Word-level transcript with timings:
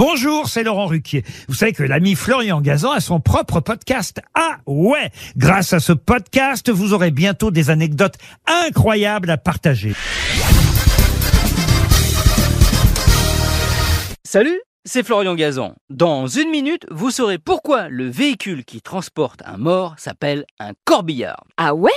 Bonjour, 0.00 0.48
c'est 0.48 0.62
Laurent 0.62 0.86
Ruquier. 0.86 1.24
Vous 1.46 1.54
savez 1.54 1.74
que 1.74 1.82
l'ami 1.82 2.14
Florian 2.14 2.62
Gazan 2.62 2.92
a 2.92 3.00
son 3.00 3.20
propre 3.20 3.60
podcast. 3.60 4.22
Ah 4.32 4.56
ouais 4.64 5.10
Grâce 5.36 5.74
à 5.74 5.78
ce 5.78 5.92
podcast, 5.92 6.70
vous 6.70 6.94
aurez 6.94 7.10
bientôt 7.10 7.50
des 7.50 7.68
anecdotes 7.68 8.14
incroyables 8.46 9.28
à 9.28 9.36
partager. 9.36 9.92
Salut, 14.24 14.58
c'est 14.86 15.02
Florian 15.02 15.34
Gazan. 15.34 15.74
Dans 15.90 16.26
une 16.26 16.48
minute, 16.48 16.86
vous 16.90 17.10
saurez 17.10 17.36
pourquoi 17.36 17.90
le 17.90 18.08
véhicule 18.08 18.64
qui 18.64 18.80
transporte 18.80 19.42
un 19.44 19.58
mort 19.58 19.96
s'appelle 19.98 20.46
un 20.58 20.70
corbillard. 20.86 21.44
Ah 21.58 21.74
ouais? 21.74 21.90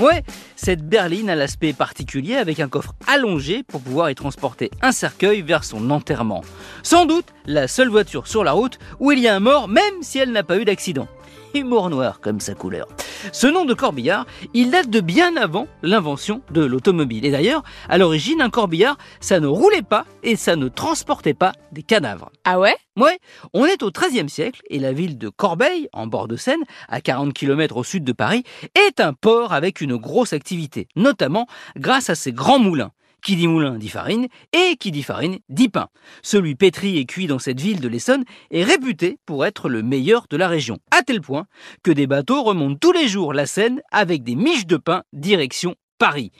Ouais, 0.00 0.24
cette 0.56 0.88
berline 0.88 1.30
a 1.30 1.34
l'aspect 1.34 1.72
particulier 1.72 2.36
avec 2.36 2.60
un 2.60 2.68
coffre 2.68 2.94
allongé 3.06 3.62
pour 3.62 3.80
pouvoir 3.80 4.10
y 4.10 4.14
transporter 4.14 4.70
un 4.80 4.90
cercueil 4.90 5.42
vers 5.42 5.64
son 5.64 5.90
enterrement. 5.90 6.42
Sans 6.82 7.06
doute 7.06 7.26
la 7.46 7.68
seule 7.68 7.88
voiture 7.88 8.26
sur 8.26 8.42
la 8.42 8.52
route 8.52 8.78
où 9.00 9.12
il 9.12 9.18
y 9.18 9.28
a 9.28 9.36
un 9.36 9.40
mort 9.40 9.68
même 9.68 10.02
si 10.02 10.18
elle 10.18 10.32
n'a 10.32 10.42
pas 10.42 10.58
eu 10.58 10.64
d'accident. 10.64 11.08
Humour 11.54 11.90
noir 11.90 12.20
comme 12.20 12.40
sa 12.40 12.54
couleur. 12.54 12.86
Ce 13.32 13.46
nom 13.46 13.64
de 13.64 13.74
corbillard, 13.74 14.26
il 14.54 14.70
date 14.70 14.90
de 14.90 15.00
bien 15.00 15.36
avant 15.36 15.66
l'invention 15.82 16.42
de 16.50 16.64
l'automobile. 16.64 17.24
Et 17.24 17.30
d'ailleurs, 17.30 17.62
à 17.88 17.98
l'origine, 17.98 18.40
un 18.40 18.50
corbillard, 18.50 18.96
ça 19.20 19.38
ne 19.38 19.46
roulait 19.46 19.82
pas 19.82 20.06
et 20.22 20.36
ça 20.36 20.56
ne 20.56 20.68
transportait 20.68 21.34
pas 21.34 21.52
des 21.70 21.82
cadavres. 21.82 22.30
Ah 22.44 22.58
ouais? 22.58 22.74
Ouais, 22.96 23.18
on 23.54 23.64
est 23.64 23.82
au 23.82 23.90
XIIIe 23.90 24.28
siècle 24.28 24.60
et 24.68 24.78
la 24.78 24.92
ville 24.92 25.18
de 25.18 25.28
Corbeil, 25.28 25.88
en 25.92 26.06
bord 26.06 26.28
de 26.28 26.36
Seine, 26.36 26.62
à 26.88 27.00
40 27.00 27.32
km 27.32 27.76
au 27.76 27.84
sud 27.84 28.04
de 28.04 28.12
Paris, 28.12 28.44
est 28.74 29.00
un 29.00 29.12
port 29.12 29.52
avec 29.52 29.80
une 29.80 29.96
grosse 29.96 30.32
activité, 30.32 30.88
notamment 30.96 31.46
grâce 31.76 32.10
à 32.10 32.14
ses 32.14 32.32
grands 32.32 32.58
moulins. 32.58 32.92
Qui 33.22 33.36
dit 33.36 33.46
moulin 33.46 33.78
dit 33.78 33.88
farine, 33.88 34.26
et 34.52 34.76
qui 34.76 34.90
dit 34.90 35.04
farine 35.04 35.38
dit 35.48 35.68
pain. 35.68 35.88
Celui 36.22 36.56
pétri 36.56 36.98
et 36.98 37.06
cuit 37.06 37.28
dans 37.28 37.38
cette 37.38 37.60
ville 37.60 37.80
de 37.80 37.86
l'Essonne 37.86 38.24
est 38.50 38.64
réputé 38.64 39.18
pour 39.26 39.46
être 39.46 39.68
le 39.68 39.82
meilleur 39.82 40.26
de 40.28 40.36
la 40.36 40.48
région, 40.48 40.78
à 40.90 41.02
tel 41.02 41.20
point 41.20 41.46
que 41.84 41.92
des 41.92 42.08
bateaux 42.08 42.42
remontent 42.42 42.78
tous 42.80 42.92
les 42.92 43.06
jours 43.06 43.32
la 43.32 43.46
Seine 43.46 43.80
avec 43.92 44.24
des 44.24 44.34
miches 44.34 44.66
de 44.66 44.76
pain 44.76 45.04
direction 45.12 45.76
Paris. 45.98 46.32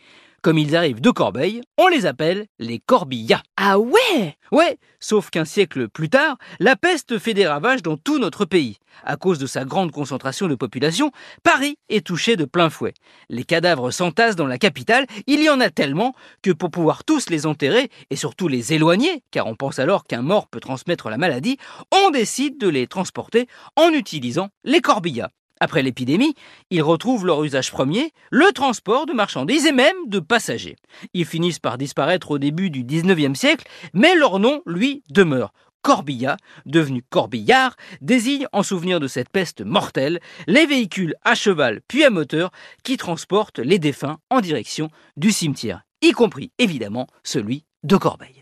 Comme 0.42 0.58
ils 0.58 0.74
arrivent 0.74 1.00
de 1.00 1.10
Corbeil, 1.12 1.62
on 1.78 1.86
les 1.86 2.04
appelle 2.04 2.46
les 2.58 2.80
corbillas. 2.80 3.44
Ah 3.56 3.78
ouais 3.78 4.36
Ouais, 4.50 4.76
sauf 4.98 5.30
qu'un 5.30 5.44
siècle 5.44 5.88
plus 5.88 6.08
tard, 6.08 6.36
la 6.58 6.74
peste 6.74 7.20
fait 7.20 7.32
des 7.32 7.46
ravages 7.46 7.80
dans 7.80 7.96
tout 7.96 8.18
notre 8.18 8.44
pays. 8.44 8.78
À 9.04 9.16
cause 9.16 9.38
de 9.38 9.46
sa 9.46 9.64
grande 9.64 9.92
concentration 9.92 10.48
de 10.48 10.56
population, 10.56 11.12
Paris 11.44 11.76
est 11.88 12.04
touché 12.04 12.34
de 12.34 12.44
plein 12.44 12.70
fouet. 12.70 12.92
Les 13.28 13.44
cadavres 13.44 13.92
s'entassent 13.92 14.34
dans 14.34 14.48
la 14.48 14.58
capitale, 14.58 15.06
il 15.28 15.40
y 15.44 15.48
en 15.48 15.60
a 15.60 15.70
tellement 15.70 16.12
que 16.42 16.50
pour 16.50 16.72
pouvoir 16.72 17.04
tous 17.04 17.30
les 17.30 17.46
enterrer 17.46 17.88
et 18.10 18.16
surtout 18.16 18.48
les 18.48 18.72
éloigner, 18.72 19.22
car 19.30 19.46
on 19.46 19.54
pense 19.54 19.78
alors 19.78 20.02
qu'un 20.08 20.22
mort 20.22 20.48
peut 20.48 20.58
transmettre 20.58 21.08
la 21.08 21.18
maladie, 21.18 21.56
on 21.92 22.10
décide 22.10 22.58
de 22.58 22.68
les 22.68 22.88
transporter 22.88 23.46
en 23.76 23.90
utilisant 23.90 24.48
les 24.64 24.80
corbillas. 24.80 25.30
Après 25.62 25.82
l'épidémie, 25.82 26.34
ils 26.70 26.82
retrouvent 26.82 27.24
leur 27.24 27.44
usage 27.44 27.70
premier, 27.70 28.12
le 28.32 28.50
transport 28.50 29.06
de 29.06 29.12
marchandises 29.12 29.64
et 29.64 29.70
même 29.70 29.94
de 30.08 30.18
passagers. 30.18 30.74
Ils 31.14 31.24
finissent 31.24 31.60
par 31.60 31.78
disparaître 31.78 32.32
au 32.32 32.38
début 32.38 32.68
du 32.68 32.82
19e 32.82 33.36
siècle, 33.36 33.68
mais 33.94 34.16
leur 34.16 34.40
nom, 34.40 34.62
lui, 34.66 35.04
demeure. 35.08 35.52
Corbilla, 35.82 36.36
devenu 36.66 37.04
corbillard, 37.08 37.76
désigne 38.00 38.48
en 38.50 38.64
souvenir 38.64 38.98
de 38.98 39.06
cette 39.06 39.28
peste 39.28 39.60
mortelle 39.60 40.18
les 40.48 40.66
véhicules 40.66 41.14
à 41.22 41.36
cheval 41.36 41.80
puis 41.86 42.02
à 42.02 42.10
moteur 42.10 42.50
qui 42.82 42.96
transportent 42.96 43.60
les 43.60 43.78
défunts 43.78 44.18
en 44.30 44.40
direction 44.40 44.90
du 45.16 45.30
cimetière, 45.30 45.82
y 46.00 46.10
compris 46.10 46.50
évidemment 46.58 47.06
celui 47.22 47.66
de 47.84 47.96
Corbeil. 47.96 48.41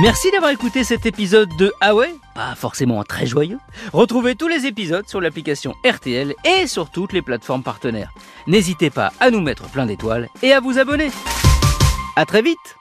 Merci 0.00 0.30
d'avoir 0.30 0.50
écouté 0.50 0.84
cet 0.84 1.04
épisode 1.04 1.54
de 1.58 1.70
Ah 1.82 1.92
Pas 2.34 2.54
forcément 2.54 3.04
très 3.04 3.26
joyeux. 3.26 3.58
Retrouvez 3.92 4.36
tous 4.36 4.48
les 4.48 4.64
épisodes 4.64 5.06
sur 5.06 5.20
l'application 5.20 5.74
RTL 5.84 6.34
et 6.46 6.66
sur 6.66 6.90
toutes 6.90 7.12
les 7.12 7.20
plateformes 7.20 7.62
partenaires. 7.62 8.10
N'hésitez 8.46 8.88
pas 8.88 9.12
à 9.20 9.30
nous 9.30 9.42
mettre 9.42 9.68
plein 9.68 9.84
d'étoiles 9.84 10.30
et 10.42 10.54
à 10.54 10.60
vous 10.60 10.78
abonner. 10.78 11.10
À 12.16 12.24
très 12.24 12.40
vite 12.40 12.78